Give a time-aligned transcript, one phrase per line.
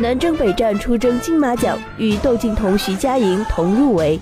[0.00, 4.16] 南征北战出征金马奖，与窦靖童、徐佳莹同入围。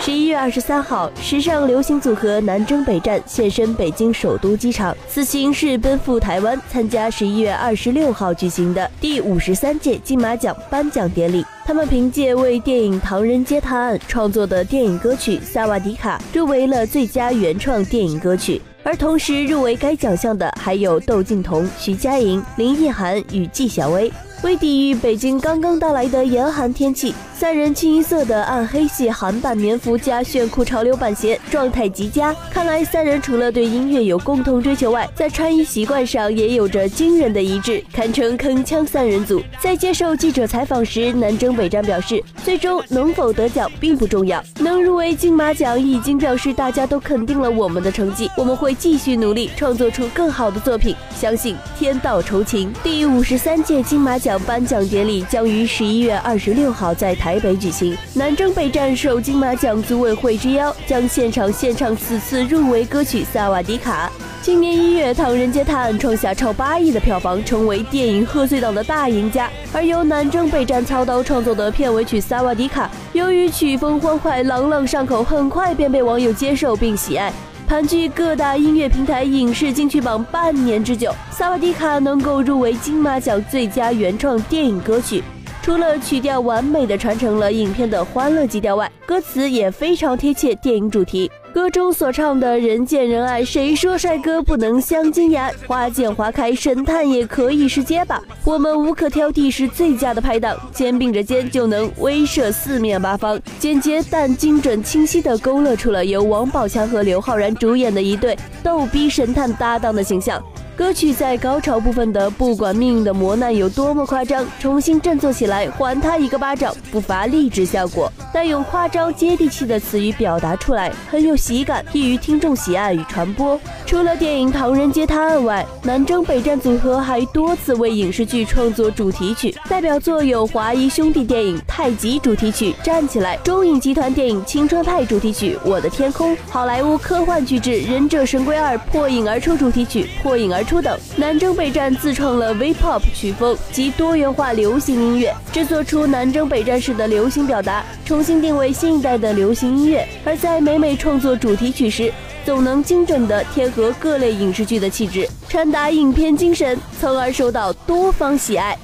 [0.00, 11.46] 十一月二十三号，时尚流行组合南征北战现身北京首都机场，此行是奔赴台湾参加十一月二十六号举行的第五十三届金马奖颁奖典礼。
[11.64, 18.60] 他们凭借为电影《唐人街探案》创作的电影歌曲《萨瓦迪卡》入围了最佳原创电影歌曲。
[18.82, 24.10] 而同时入围该奖项的还有窦靖童、徐佳莹、林奕涵与纪晓薇。
[24.44, 32.32] 为抵御北京刚刚到来的严寒天气，三人清一色的暗黑系韩版棉服加炫酷潮流板鞋，状态极佳。
[32.48, 39.42] 看来三人除了对音乐有共同追求外，在穿衣习惯上也有着惊人的一致，堪称铿锵三人组。
[39.60, 52.72] 在接受记者采访时，南征北战表示，最终能否得奖并不重要，能入围金马奖已经表示大家都肯定了我们的成绩，我们会继续努力，创作出更好的作品，相信天道酬勤。
[52.84, 54.27] 第五十三届金马奖。
[54.28, 57.96] 奖颁奖典礼将于十一月二十六号在台北举行。
[58.12, 64.12] 南征北战受金马奖组委会之邀，将现场献唱此次入围歌曲《萨瓦迪卡》。
[64.42, 69.48] 今年一月，《唐人街探案》创下超八亿的票房，成为电影贺岁档的大赢家。
[69.72, 72.84] 而由南征北战操刀创作的片尾曲《萨瓦迪卡》，
[73.14, 77.32] 由于曲风欢快、朗朗上口，很快便被网友接受并喜爱。
[77.68, 85.22] 盘踞各大音乐平台影视金曲榜半年之久，《萨瓦迪卡》能够入围金马奖最佳原创电影歌曲。
[85.60, 91.30] 除了曲调完美的传承了影片的欢乐基调外，歌词也非常贴切电影主题。
[91.58, 95.50] 歌中所唱的人见人爱，谁说帅哥不能镶金牙？
[95.66, 98.22] 花见花开，神探也可以是结巴。
[98.44, 103.40] 我们无可挑剔，是最佳的拍档，肩并着肩就能威慑四面八方。
[103.58, 110.40] 简洁但精准清晰地勾勒出了由王宝强和刘昊然主演的一对逗逼神探搭档的形象。
[110.78, 118.08] 歌曲在高潮部分的不管命运的磨难有多么夸张，重新振作起来，还他一个巴掌，不乏励志效果。
[118.32, 123.60] 但用夸张接地气的词语表达出来，很有喜感，易于听众喜爱与传播。
[123.88, 140.60] 除了电影《唐人街探案》外，南征北战组合还多次为影视剧创作主题曲，代表作有华谊兄弟电影《太极》主题曲《站起来》，中影集团电影《青春派》主题曲《我的天空》，好莱坞科幻巨制《忍者神龟二》破影而出主题曲《破影而》。
[140.66, 150.06] 出等，南征北战自创了 V-pop 曲风及多元化流行音乐，制作出南征北战式的流行表达，重新定位新一代的流行音乐。
[150.26, 152.12] 而在每每创作主题曲时，
[152.48, 158.74] 总能精准地贴合各类影视剧的气质，传达影片精神，从而受到多方喜爱。